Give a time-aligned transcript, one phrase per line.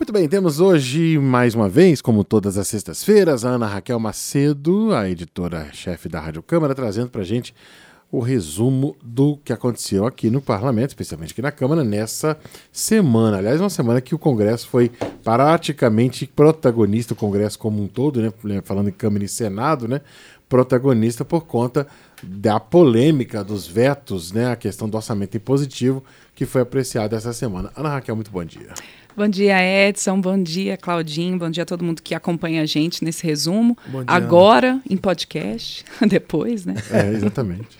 [0.00, 4.94] Muito bem, temos hoje mais uma vez, como todas as sextas-feiras, a Ana Raquel Macedo,
[4.94, 7.54] a editora-chefe da Rádio Câmara, trazendo para a gente
[8.10, 12.34] o resumo do que aconteceu aqui no parlamento, especialmente aqui na Câmara, nessa
[12.72, 13.36] semana.
[13.36, 14.90] Aliás, uma semana que o Congresso foi
[15.22, 18.32] praticamente protagonista, o Congresso como um todo, né?
[18.64, 20.00] Falando em Câmara e Senado, né?
[20.48, 21.86] Protagonista por conta
[22.22, 24.50] da polêmica dos vetos, né?
[24.50, 26.02] A questão do orçamento impositivo
[26.34, 27.70] que foi apreciada essa semana.
[27.76, 28.72] Ana Raquel, muito bom dia.
[29.16, 30.20] Bom dia, Edson.
[30.20, 31.38] Bom dia, Claudinho.
[31.38, 33.76] Bom dia a todo mundo que acompanha a gente nesse resumo.
[33.86, 34.82] Dia, Agora, Ana.
[34.88, 36.74] em podcast, depois, né?
[36.90, 37.76] É, exatamente.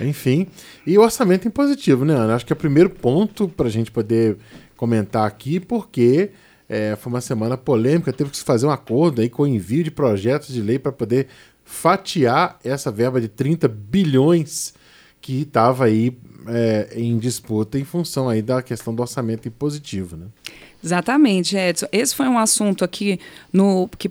[0.00, 0.46] Enfim,
[0.86, 2.34] e o orçamento impositivo, né, Ana?
[2.34, 4.38] Acho que é o primeiro ponto para a gente poder
[4.76, 6.30] comentar aqui, porque
[6.68, 9.84] é, foi uma semana polêmica, teve que se fazer um acordo aí com o envio
[9.84, 11.26] de projetos de lei para poder
[11.64, 14.72] fatiar essa verba de 30 bilhões
[15.20, 20.26] que estava aí é, em disputa em função aí da questão do orçamento impositivo, né?
[20.82, 21.86] Exatamente, Edson.
[21.92, 23.20] Esse foi um assunto aqui
[23.52, 24.10] no que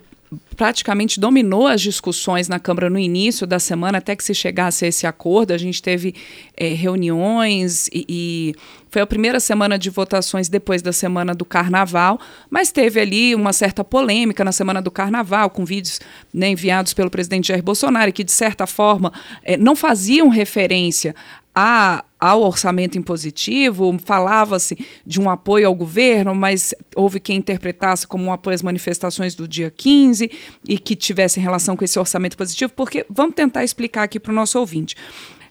[0.55, 4.87] praticamente dominou as discussões na Câmara no início da semana, até que se chegasse a
[4.87, 5.53] esse acordo.
[5.53, 6.13] A gente teve
[6.55, 8.55] é, reuniões e, e,
[8.91, 13.53] foi a primeira semana de votações depois da semana do Carnaval, mas teve ali uma
[13.53, 15.99] certa polêmica na semana do Carnaval, com vídeos
[16.33, 21.15] né, enviados pelo presidente Jair Bolsonaro, que de certa forma é, não faziam referência
[21.53, 28.25] a, ao orçamento impositivo, falava-se de um apoio ao governo, mas houve quem interpretasse como
[28.25, 30.31] um apoio às manifestações do dia 15
[30.67, 34.35] e que tivesse relação com esse orçamento positivo, porque vamos tentar explicar aqui para o
[34.35, 34.95] nosso ouvinte.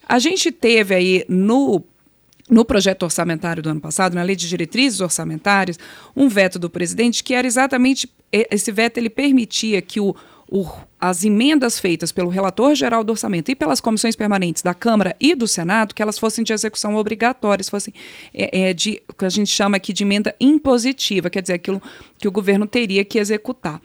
[0.09, 1.83] A gente teve aí no
[2.51, 5.79] no projeto orçamentário do ano passado, na lei de diretrizes orçamentárias,
[6.17, 10.15] um veto do presidente que era exatamente esse veto ele permitia que o
[10.51, 10.67] o,
[11.01, 15.35] as emendas feitas pelo relator geral do orçamento e pelas comissões permanentes da Câmara e
[15.35, 17.93] do Senado, que elas fossem de execução obrigatória, fossem
[18.33, 21.83] é, é, de o que a gente chama aqui de emenda impositiva, quer dizer, aquilo
[22.19, 23.81] que o governo teria que executar.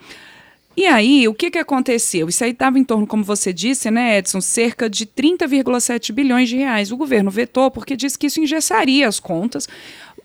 [0.76, 2.28] E aí, o que, que aconteceu?
[2.28, 6.58] Isso aí estava em torno, como você disse, né, Edson, cerca de 30,7 bilhões de
[6.58, 6.92] reais.
[6.92, 9.70] O governo vetou porque disse que isso engessaria as contas.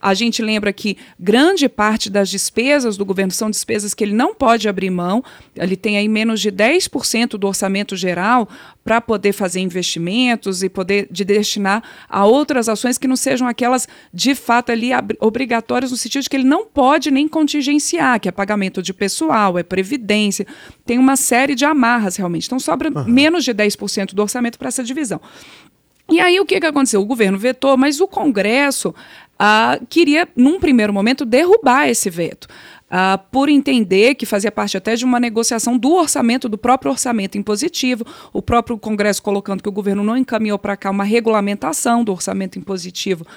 [0.01, 4.33] A gente lembra que grande parte das despesas do governo são despesas que ele não
[4.33, 5.23] pode abrir mão.
[5.55, 8.47] Ele tem aí menos de 10% do orçamento geral
[8.83, 13.87] para poder fazer investimentos e poder de destinar a outras ações que não sejam aquelas
[14.13, 14.89] de fato ali
[15.19, 19.59] obrigatórias no sentido de que ele não pode nem contingenciar, que é pagamento de pessoal,
[19.59, 20.47] é previdência,
[20.85, 22.47] tem uma série de amarras realmente.
[22.47, 23.05] Então sobra uhum.
[23.05, 25.21] menos de 10% do orçamento para essa divisão.
[26.11, 27.01] E aí o que, que aconteceu?
[27.01, 28.95] O governo vetou, mas o Congresso
[29.39, 32.47] uh, queria, num primeiro momento, derrubar esse veto.
[32.89, 37.37] Uh, por entender que fazia parte até de uma negociação do orçamento, do próprio orçamento
[37.37, 42.11] impositivo, o próprio Congresso colocando que o governo não encaminhou para cá uma regulamentação do
[42.11, 43.27] orçamento impositivo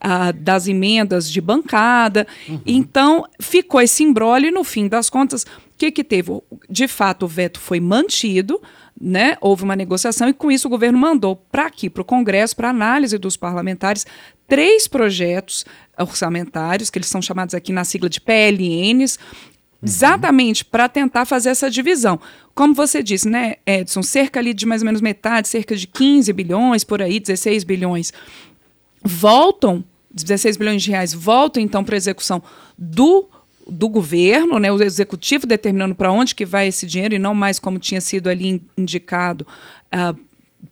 [0.00, 2.24] uh, das emendas de bancada.
[2.48, 2.60] Uhum.
[2.64, 5.46] Então, ficou esse embrólio e, no fim das contas, o
[5.76, 6.40] que, que teve?
[6.68, 8.60] De fato, o veto foi mantido,
[9.00, 12.54] né, houve uma negociação e com isso o governo mandou para aqui, para o Congresso,
[12.54, 14.06] para análise dos parlamentares,
[14.50, 15.64] três projetos
[15.96, 19.78] orçamentários, que eles são chamados aqui na sigla de PLNs, uhum.
[19.80, 22.20] exatamente para tentar fazer essa divisão.
[22.52, 26.32] Como você disse, né, Edson, cerca ali de mais ou menos metade, cerca de 15
[26.32, 28.12] bilhões, por aí, 16 bilhões,
[29.04, 32.42] voltam, 16 bilhões de reais voltam então para a execução
[32.76, 33.28] do
[33.68, 37.60] do governo, né, o executivo determinando para onde que vai esse dinheiro e não mais
[37.60, 39.46] como tinha sido ali indicado
[39.94, 40.18] uh,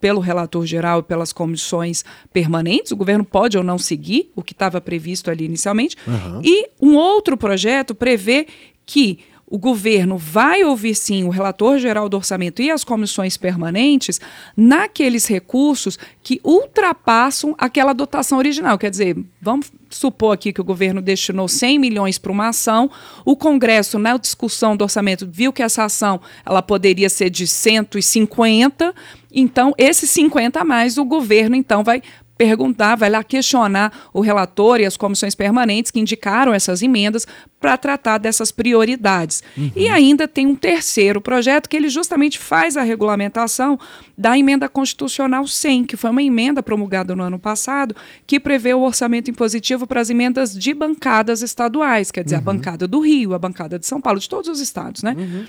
[0.00, 2.92] pelo relator geral e pelas comissões permanentes.
[2.92, 5.96] O governo pode ou não seguir o que estava previsto ali inicialmente.
[6.06, 6.40] Uhum.
[6.44, 8.46] E um outro projeto prevê
[8.86, 9.18] que
[9.50, 14.20] o governo vai ouvir sim o relator geral do orçamento e as comissões permanentes
[14.56, 18.78] naqueles recursos que ultrapassam aquela dotação original.
[18.78, 22.90] Quer dizer, vamos supor aqui que o governo destinou 100 milhões para uma ação,
[23.24, 28.94] o Congresso, na discussão do orçamento, viu que essa ação ela poderia ser de 150,
[29.32, 32.02] então esses 50 a mais o governo então vai
[32.38, 37.26] perguntar, vai lá questionar o relator e as comissões permanentes que indicaram essas emendas
[37.58, 39.42] para tratar dessas prioridades.
[39.56, 39.72] Uhum.
[39.74, 43.76] E ainda tem um terceiro projeto que ele justamente faz a regulamentação
[44.16, 48.82] da emenda constitucional 100, que foi uma emenda promulgada no ano passado, que prevê o
[48.82, 52.42] orçamento impositivo para as emendas de bancadas estaduais, quer dizer, uhum.
[52.42, 55.16] a bancada do Rio, a bancada de São Paulo, de todos os estados, né?
[55.18, 55.44] Uhum.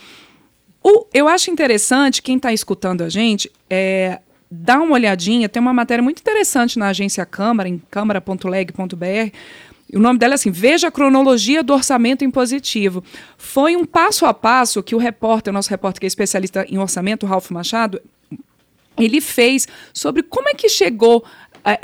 [0.81, 4.19] O, eu acho interessante, quem está escutando a gente, é,
[4.49, 9.35] dá uma olhadinha, tem uma matéria muito interessante na agência Câmara, em câmara.leg.br.
[9.93, 13.03] O nome dela é assim: Veja a cronologia do orçamento impositivo.
[13.37, 16.77] Foi um passo a passo que o repórter, o nosso repórter que é especialista em
[16.77, 18.01] orçamento, Ralph Machado,
[18.97, 21.23] ele fez sobre como é que chegou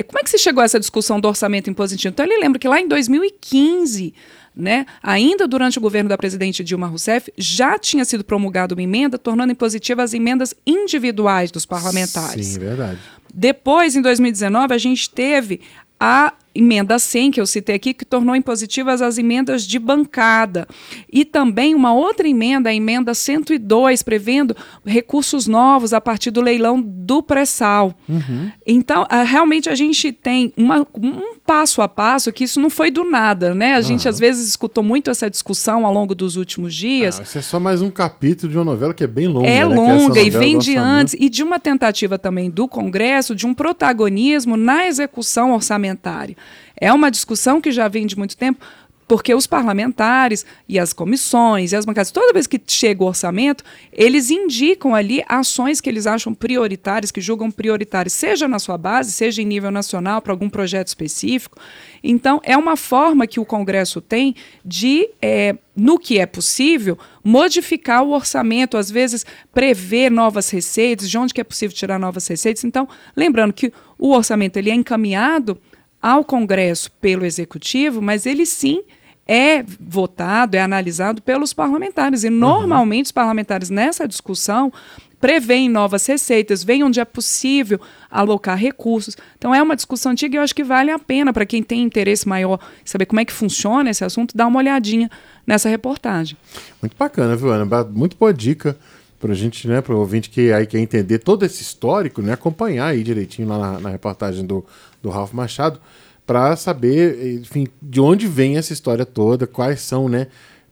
[0.08, 2.12] como é que se chegou a essa discussão do orçamento impositivo?
[2.12, 4.14] Então, ele lembra que lá em 2015,
[4.56, 9.18] né, ainda durante o governo da presidente Dilma Rousseff, já tinha sido promulgada uma emenda
[9.18, 12.48] tornando impositiva as emendas individuais dos parlamentares.
[12.48, 13.00] Sim, verdade.
[13.34, 15.62] Depois, em 2019, a gente teve
[16.00, 20.68] a emenda 100, que eu citei aqui, que tornou impositivas as emendas de bancada.
[21.12, 24.56] E também uma outra emenda, a emenda 102, prevendo
[24.86, 27.94] recursos novos a partir do leilão do pré-sal.
[28.08, 28.50] Uhum.
[28.66, 33.04] Então, realmente a gente tem uma, um passo a passo que isso não foi do
[33.04, 33.74] nada, né?
[33.74, 33.84] A uhum.
[33.84, 37.20] gente às vezes escutou muito essa discussão ao longo dos últimos dias.
[37.20, 39.48] Ah, isso é só mais um capítulo de uma novela que é bem longa.
[39.48, 39.76] É né?
[39.76, 43.54] longa é e vem de antes e de uma tentativa também do Congresso de um
[43.54, 46.36] protagonismo na execução orçamentária.
[46.76, 48.66] É uma discussão que já vem de muito tempo,
[49.08, 53.64] porque os parlamentares e as comissões e as bancadas, toda vez que chega o orçamento,
[53.92, 59.12] eles indicam ali ações que eles acham prioritárias, que julgam prioritárias, seja na sua base,
[59.12, 61.58] seja em nível nacional, para algum projeto específico.
[62.04, 68.04] Então, é uma forma que o Congresso tem de, é, no que é possível, modificar
[68.04, 72.64] o orçamento, às vezes prever novas receitas, de onde que é possível tirar novas receitas.
[72.64, 75.60] Então, lembrando que o orçamento ele é encaminhado
[76.06, 78.84] ao Congresso pelo Executivo, mas ele sim
[79.28, 82.24] é votado, é analisado pelos parlamentares.
[82.24, 83.08] E normalmente uhum.
[83.08, 84.72] os parlamentares nessa discussão
[85.20, 87.82] prevêem novas receitas, veem onde é possível
[88.12, 89.18] alocar recursos.
[89.36, 91.82] Então é uma discussão antiga e eu acho que vale a pena para quem tem
[91.82, 95.10] interesse maior saber como é que funciona esse assunto, dar uma olhadinha
[95.48, 96.38] nessa reportagem.
[96.80, 97.84] Muito bacana, viu, Ana?
[97.86, 98.78] Muito boa dica
[99.26, 102.34] para a gente, né, para o ouvinte que aí quer entender todo esse histórico, né,
[102.34, 104.64] acompanhar aí direitinho lá na, na reportagem do,
[105.02, 105.80] do Ralph Machado,
[106.28, 110.28] para saber, enfim, de onde vem essa história toda, quais são, né,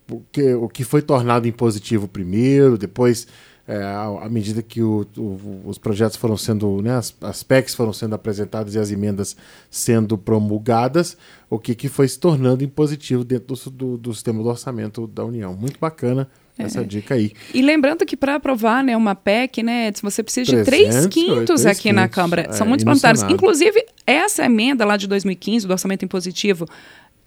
[0.08, 3.28] o que, o que foi tornado impositivo primeiro, depois,
[3.68, 7.92] é, à, medida que o, o, os projetos foram sendo, né, as, as PECs foram
[7.92, 9.36] sendo apresentadas e as emendas
[9.68, 11.18] sendo promulgadas,
[11.50, 15.26] o que, que foi se tornando impositivo dentro do, do, do sistema do orçamento da
[15.26, 15.56] União.
[15.56, 16.84] Muito bacana essa é.
[16.84, 17.32] dica aí.
[17.54, 21.92] E lembrando que para aprovar né, uma PEC, né, você precisa de 3 quintos aqui
[21.92, 22.54] na Câmara.
[22.54, 23.24] São é, muitos parlamentares.
[23.24, 26.68] Inclusive, essa emenda lá de 2015, do orçamento impositivo,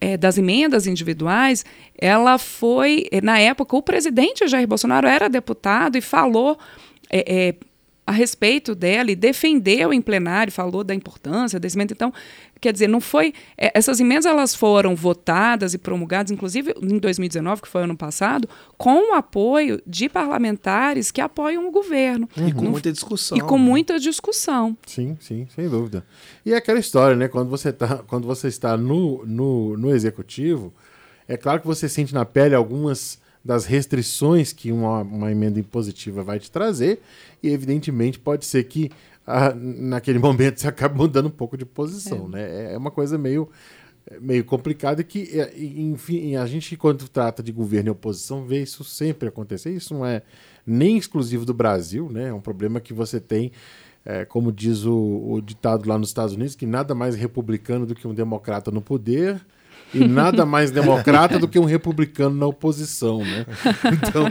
[0.00, 1.64] é, das emendas individuais,
[1.98, 6.58] ela foi, na época, o presidente Jair Bolsonaro era deputado e falou
[7.10, 7.54] é, é,
[8.06, 11.92] a respeito dela e defendeu em plenário, falou da importância desse emenda.
[11.92, 12.12] Então,
[12.60, 13.34] quer dizer, não foi.
[13.58, 18.48] É, essas emendas elas foram votadas e promulgadas, inclusive em 2019, que foi ano passado,
[18.78, 22.28] com o apoio de parlamentares que apoiam o governo.
[22.36, 22.48] Uhum.
[22.48, 23.36] E com muita discussão.
[23.36, 23.64] E com né?
[23.64, 24.76] muita discussão.
[24.86, 26.06] Sim, sim, sem dúvida.
[26.44, 27.26] E é aquela história, né?
[27.26, 30.72] Quando você, tá, quando você está no, no, no executivo,
[31.26, 36.22] é claro que você sente na pele algumas das restrições que uma, uma emenda impositiva
[36.22, 37.00] vai te trazer,
[37.42, 38.90] e evidentemente pode ser que
[39.26, 42.28] ah, naquele momento você acabe mudando um pouco de posição, é.
[42.28, 42.42] né?
[42.42, 43.48] É, é uma coisa meio,
[44.20, 48.82] meio complicada que, é, enfim, a gente quando trata de governo e oposição vê isso
[48.82, 49.70] sempre acontecer.
[49.70, 50.22] Isso não é
[50.66, 52.28] nem exclusivo do Brasil, né?
[52.28, 53.52] É um problema que você tem
[54.04, 57.92] é, como diz o, o, ditado lá nos Estados Unidos, que nada mais republicano do
[57.92, 59.44] que um democrata no poder
[59.96, 63.46] e nada mais democrata do que um republicano na oposição, né?
[64.08, 64.26] Então,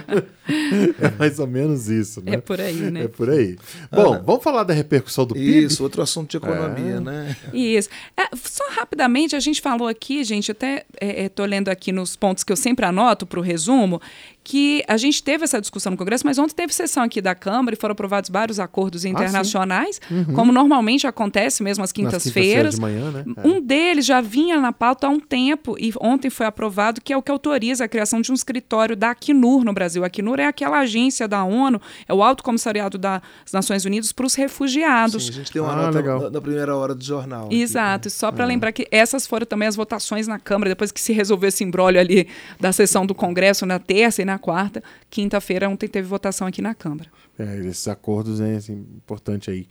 [0.99, 2.33] é mais ou menos isso, né?
[2.35, 3.03] É por aí, né?
[3.03, 3.57] É por aí.
[3.91, 5.65] Bom, Ana, vamos falar da repercussão do PIB?
[5.65, 6.99] Isso, outro assunto de economia, é.
[6.99, 7.35] né?
[7.53, 7.89] Isso.
[8.15, 12.15] É, só rapidamente, a gente falou aqui, gente, até estou é, é lendo aqui nos
[12.15, 14.01] pontos que eu sempre anoto para o resumo,
[14.45, 17.75] que a gente teve essa discussão no Congresso, mas ontem teve sessão aqui da Câmara
[17.75, 20.35] e foram aprovados vários acordos ah, internacionais, ah, uhum.
[20.35, 22.75] como normalmente acontece mesmo às quintas-feiras.
[22.75, 23.25] Quintas de manhã, né?
[23.43, 23.47] É.
[23.47, 27.17] Um deles já vinha na pauta há um tempo e ontem foi aprovado, que é
[27.17, 30.03] o que autoriza a criação de um escritório da Acnur no Brasil.
[30.03, 34.27] A Acnur é aquela agência da ONU, é o Alto Comissariado das Nações Unidas para
[34.27, 35.25] os refugiados.
[35.25, 36.29] Sim, a gente tem uma ah, nota legal.
[36.29, 37.49] na primeira hora do jornal.
[37.51, 38.19] Exato, aqui, né?
[38.19, 38.47] só para ah.
[38.47, 41.99] lembrar que essas foram também as votações na Câmara, depois que se resolveu esse embrólio
[41.99, 42.27] ali
[42.59, 46.73] da sessão do Congresso na terça e na quarta, quinta-feira ontem teve votação aqui na
[46.73, 47.09] Câmara.
[47.37, 49.67] É, esses acordos é assim, importante aí.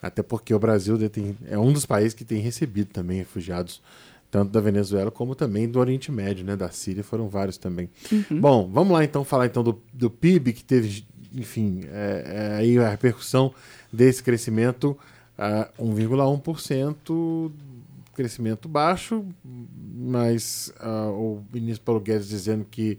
[0.00, 3.82] Até porque o Brasil tem, é um dos países que tem recebido também refugiados,
[4.30, 6.54] tanto da Venezuela como também do Oriente Médio, né?
[6.54, 7.90] Da Síria, foram vários também.
[8.12, 8.40] Uhum.
[8.40, 12.78] Bom, vamos lá então falar então do, do PIB, que teve, enfim, é, é, aí
[12.78, 13.52] a repercussão
[13.92, 14.96] desse crescimento,
[15.36, 17.50] uh, 1,1%,
[18.14, 22.98] crescimento baixo, mas uh, o ministro Paulo Guedes dizendo que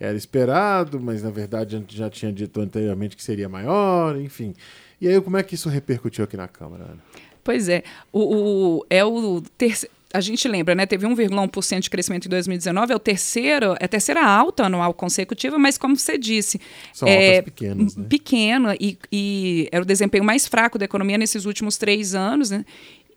[0.00, 4.54] era esperado, mas na verdade a gente já tinha dito anteriormente que seria maior, enfim.
[4.98, 6.84] E aí, como é que isso repercutiu aqui na Câmara?
[6.84, 6.98] Ana?
[7.44, 10.86] Pois é, o, o é o terceiro a gente lembra, né?
[10.86, 15.56] Teve 1,1% de crescimento em 2019, é o terceiro, é a terceira alta anual consecutiva,
[15.56, 16.60] mas como você disse,
[16.92, 18.06] São é altas pequenas, né?
[18.08, 22.64] pequeno e, e era o desempenho mais fraco da economia nesses últimos três anos, né?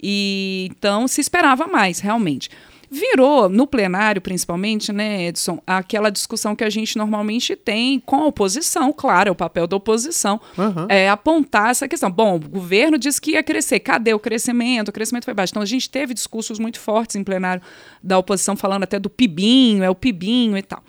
[0.02, 2.50] E então se esperava mais, realmente.
[2.94, 8.28] Virou, no plenário principalmente, né, Edson, aquela discussão que a gente normalmente tem com a
[8.28, 10.86] oposição, claro, é o papel da oposição, uhum.
[10.88, 12.12] é apontar essa questão.
[12.12, 14.90] Bom, o governo disse que ia crescer, cadê o crescimento?
[14.90, 15.52] O crescimento foi baixo.
[15.52, 17.64] Então a gente teve discursos muito fortes em plenário
[18.02, 20.84] da oposição, falando até do PIBinho, é o PIBinho e tal.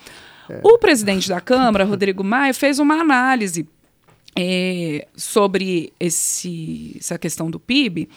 [0.51, 0.61] É.
[0.63, 3.67] O presidente da Câmara, Rodrigo Maia, fez uma análise
[4.37, 8.11] é, sobre esse, essa questão do PIB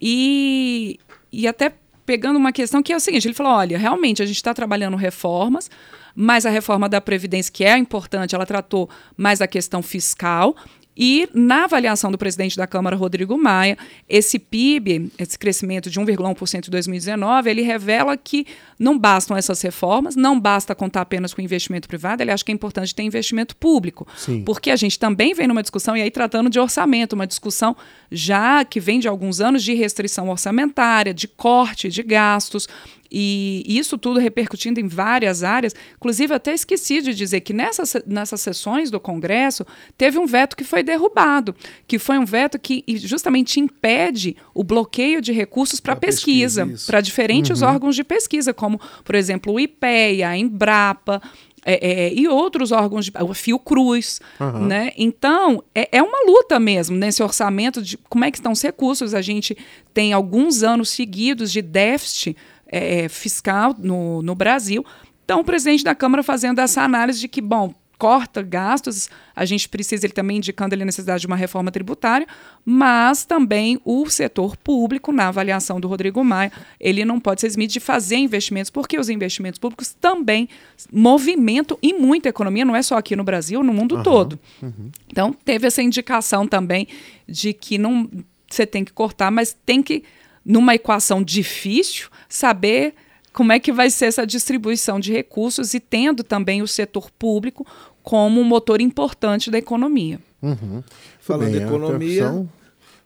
[0.00, 0.98] e,
[1.32, 1.72] e até
[2.10, 4.96] pegando uma questão que é o seguinte: ele falou, olha, realmente a gente está trabalhando
[4.96, 5.70] reformas,
[6.12, 10.56] mas a reforma da Previdência, que é importante, ela tratou mais da questão fiscal.
[10.96, 13.78] E na avaliação do presidente da Câmara, Rodrigo Maia,
[14.08, 18.46] esse PIB, esse crescimento de 1,1% em 2019, ele revela que
[18.78, 22.54] não bastam essas reformas, não basta contar apenas com investimento privado, ele acha que é
[22.54, 24.06] importante ter investimento público.
[24.16, 24.42] Sim.
[24.42, 27.76] Porque a gente também vem numa discussão, e aí tratando de orçamento, uma discussão
[28.10, 32.68] já que vem de alguns anos de restrição orçamentária, de corte de gastos.
[33.10, 35.74] E isso tudo repercutindo em várias áreas.
[35.96, 39.66] Inclusive, até esqueci de dizer que nessas, nessas sessões do Congresso
[39.98, 41.54] teve um veto que foi derrubado,
[41.88, 47.62] que foi um veto que justamente impede o bloqueio de recursos para pesquisa, para diferentes
[47.62, 47.68] uhum.
[47.68, 51.20] órgãos de pesquisa, como, por exemplo, o IPEA, a Embrapa,
[51.64, 54.66] é, é, e outros órgãos, de, o Fiocruz, uhum.
[54.66, 54.92] né?
[54.96, 59.14] Então, é, é, uma luta mesmo nesse orçamento de como é que estão os recursos.
[59.14, 59.56] A gente
[59.92, 62.36] tem alguns anos seguidos de déficit
[62.70, 64.84] é, fiscal no, no Brasil.
[65.24, 69.68] Então, o presidente da Câmara fazendo essa análise de que, bom, corta gastos, a gente
[69.68, 72.26] precisa, ele também indicando a necessidade de uma reforma tributária,
[72.64, 76.50] mas também o setor público, na avaliação do Rodrigo Maia,
[76.80, 80.48] ele não pode ser eximido de fazer investimentos, porque os investimentos públicos também
[80.90, 84.38] movimentam e muita economia, não é só aqui no Brasil, no mundo uhum, todo.
[84.62, 84.90] Uhum.
[85.06, 86.88] Então, teve essa indicação também
[87.28, 88.08] de que não
[88.48, 90.02] você tem que cortar, mas tem que
[90.44, 92.94] numa equação difícil, saber
[93.32, 97.66] como é que vai ser essa distribuição de recursos e tendo também o setor público
[98.02, 100.18] como um motor importante da economia.
[100.42, 100.82] Uhum.
[101.20, 102.46] Falando em economia.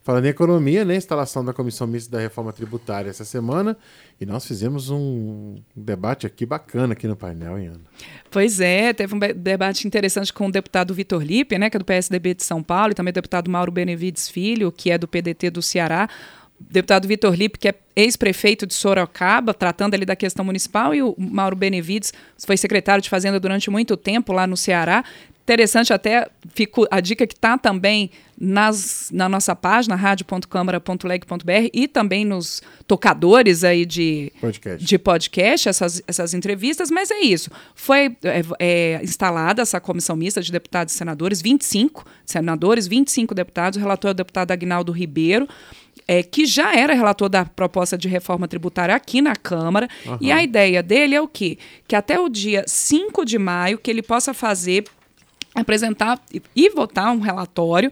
[0.03, 3.75] Falando em economia, né, instalação da Comissão Mista da Reforma Tributária essa semana,
[4.21, 7.81] e nós fizemos um debate aqui bacana aqui no painel, Ana.
[8.31, 11.87] Pois é, teve um debate interessante com o deputado Vitor Lipe, né, que é do
[11.87, 15.49] PSDB de São Paulo, e também o deputado Mauro Benevides Filho, que é do PDT
[15.49, 16.07] do Ceará
[16.71, 21.15] deputado Vitor Lipe, que é ex-prefeito de Sorocaba, tratando ali da questão municipal, e o
[21.17, 22.13] Mauro Benevides
[22.47, 25.05] foi secretário de Fazenda durante muito tempo lá no Ceará.
[25.45, 32.25] Interessante até fico, a dica que está também nas, na nossa página, rádio.câmara.leg.br e também
[32.25, 37.51] nos tocadores aí de podcast, de podcast essas, essas entrevistas, mas é isso.
[37.75, 43.77] Foi é, é, instalada essa comissão mista de deputados e senadores, 25 senadores, 25 deputados,
[43.77, 45.47] o relator é o deputado Agnaldo Ribeiro
[46.07, 49.89] é, que já era relator da proposta de reforma tributária aqui na Câmara.
[50.07, 50.19] Uhum.
[50.21, 51.59] E a ideia dele é o quê?
[51.89, 54.85] Que até o dia 5 de maio que ele possa fazer,
[55.55, 56.21] apresentar
[56.55, 57.91] e votar um relatório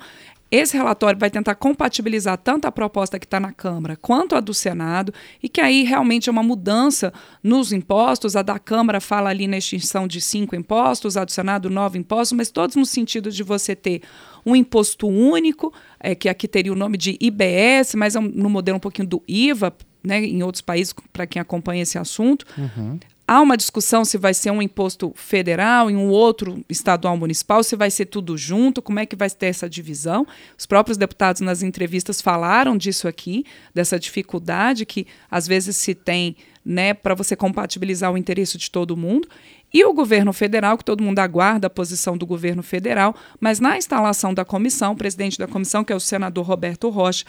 [0.52, 4.52] esse relatório vai tentar compatibilizar tanto a proposta que está na Câmara quanto a do
[4.52, 7.10] Senado, e que aí realmente é uma mudança
[7.42, 8.36] nos impostos.
[8.36, 12.36] A da Câmara fala ali na extinção de cinco impostos, a do Senado, nove impostos,
[12.36, 14.02] mas todos no sentido de você ter
[14.44, 18.50] um imposto único, é, que aqui teria o nome de IBS, mas é um, no
[18.50, 22.44] modelo um pouquinho do IVA, né, em outros países, para quem acompanha esse assunto.
[22.58, 22.98] Uhum.
[23.32, 27.74] Há uma discussão se vai ser um imposto federal e um outro estadual municipal, se
[27.74, 30.26] vai ser tudo junto, como é que vai ter essa divisão.
[30.58, 36.36] Os próprios deputados nas entrevistas falaram disso aqui, dessa dificuldade que às vezes se tem
[36.62, 39.26] né, para você compatibilizar o interesse de todo mundo.
[39.72, 43.78] E o governo federal, que todo mundo aguarda a posição do governo federal, mas na
[43.78, 47.24] instalação da comissão, o presidente da comissão, que é o senador Roberto Rocha,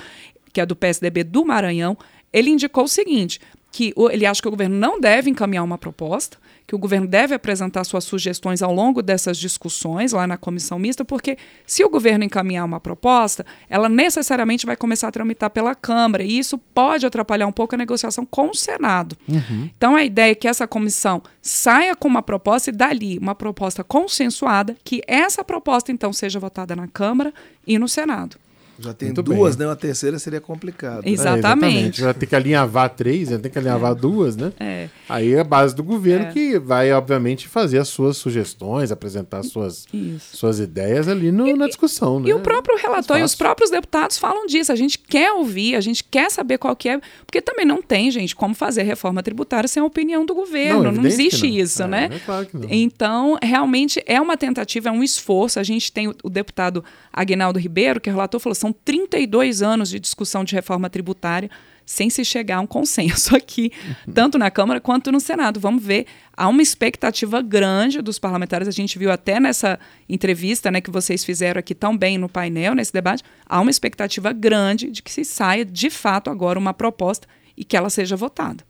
[0.51, 1.98] que é do PSDB do Maranhão,
[2.33, 3.39] ele indicou o seguinte:
[3.74, 6.38] que ele acha que o governo não deve encaminhar uma proposta,
[6.68, 11.03] que o governo deve apresentar suas sugestões ao longo dessas discussões lá na comissão mista,
[11.03, 16.24] porque se o governo encaminhar uma proposta, ela necessariamente vai começar a tramitar pela Câmara,
[16.24, 19.18] e isso pode atrapalhar um pouco a negociação com o Senado.
[19.27, 19.68] Uhum.
[19.75, 23.84] Então a ideia é que essa comissão saia com uma proposta e dali uma proposta
[23.84, 27.34] consensuada, que essa proposta então seja votada na Câmara
[27.65, 28.38] e no Senado.
[28.80, 29.65] Já tem Muito duas, bem.
[29.65, 29.70] né?
[29.70, 31.03] Uma terceira seria complicado.
[31.03, 31.12] Né?
[31.12, 31.46] Exatamente.
[31.46, 32.01] É, exatamente.
[32.01, 33.96] Já tem que alinhavar três, já tem que alinhavar é.
[33.96, 34.51] duas, né?
[34.60, 34.89] É.
[35.08, 36.32] Aí é a base do governo é.
[36.32, 39.86] que vai, obviamente, fazer as suas sugestões, apresentar as suas,
[40.20, 42.20] suas ideias ali no, e, na discussão.
[42.20, 42.30] E, né?
[42.30, 44.72] e o próprio relator e os próprios deputados falam disso.
[44.72, 48.10] A gente quer ouvir, a gente quer saber qual que é, porque também não tem,
[48.10, 50.84] gente, como fazer reforma tributária sem a opinião do governo.
[50.84, 51.56] Não, não existe não.
[51.56, 52.10] isso, é, né?
[52.12, 52.68] É claro que não.
[52.70, 55.60] Então, realmente é uma tentativa, é um esforço.
[55.60, 59.89] A gente tem o, o deputado Aguinaldo Ribeiro, que é relator, falou: são 32 anos
[59.89, 61.50] de discussão de reforma tributária
[61.86, 63.74] sem se chegar a um consenso aqui,
[64.13, 65.60] tanto na Câmara quanto no Senado.
[65.60, 66.05] Vamos ver.
[66.36, 68.65] Há uma expectativa grande dos parlamentares.
[68.70, 69.77] A gente viu até nessa
[70.08, 74.32] entrevista né, que vocês fizeram aqui tão bem no painel, nesse debate, há uma expectativa
[74.32, 77.27] grande de que se saia de fato agora uma proposta
[77.58, 78.63] e que ela seja votada.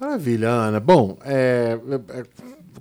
[0.00, 0.78] Maravilha, Ana.
[0.78, 1.78] Bom, é,
[2.10, 2.24] é,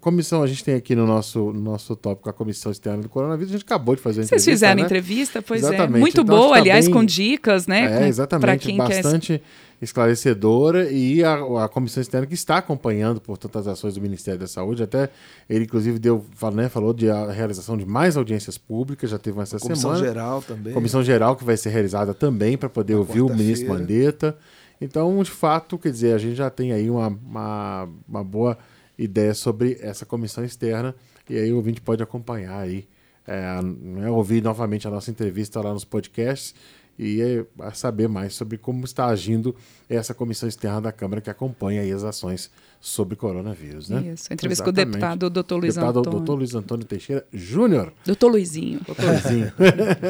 [0.02, 3.52] comissão, a gente tem aqui no nosso, no nosso tópico a comissão externa do coronavírus,
[3.52, 4.86] a gente acabou de fazer a Vocês fizeram né?
[4.86, 5.68] entrevista, pois é.
[5.68, 5.98] exatamente.
[5.98, 6.00] é.
[6.00, 6.94] Muito então, boa, tá aliás, bem...
[6.94, 8.04] com dicas, né?
[8.04, 9.44] É, exatamente, quem bastante quer...
[9.82, 14.48] esclarecedora e a, a comissão externa que está acompanhando, portanto, as ações do Ministério da
[14.48, 15.10] Saúde, até
[15.50, 19.44] ele, inclusive, deu, né, falou de a realização de mais audiências públicas, já teve uma
[19.44, 20.00] essa comissão semana.
[20.00, 20.74] Comissão geral também.
[20.74, 24.36] Comissão geral que vai ser realizada também para poder Na ouvir o ministro Mandetta.
[24.82, 28.58] Então, de fato, quer dizer, a gente já tem aí uma, uma, uma boa
[29.04, 30.96] ideia sobre essa comissão externa
[31.30, 32.88] e aí o ouvinte pode acompanhar aí,
[33.28, 36.54] é, né, ouvir novamente a nossa entrevista lá nos podcasts
[36.98, 39.56] e é, saber mais sobre como está agindo
[39.90, 44.14] essa comissão externa da Câmara que acompanha as ações sobre coronavírus, né?
[44.14, 44.64] Isso, entrevista Exatamente.
[44.64, 46.34] com o deputado doutor Luiz deputado, Antônio.
[46.34, 47.94] Luiz Antônio Teixeira Júnior.
[48.06, 48.80] Doutor Luizinho.
[48.86, 49.54] Doutor Luizinho.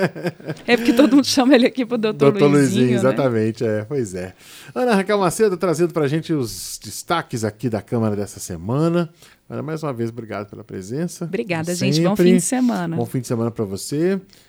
[0.65, 2.95] é porque todo mundo chama ele aqui pro doutor, doutor Luizinho, Luizinho, né?
[2.95, 4.33] exatamente, é, pois é.
[4.73, 9.09] Ana Raquel Macedo trazendo pra gente os destaques aqui da Câmara dessa semana.
[9.49, 11.25] Ana, mais uma vez, obrigado pela presença.
[11.25, 11.99] Obrigada, gente.
[12.01, 12.95] Bom fim de semana.
[12.95, 14.17] Bom fim de semana para você.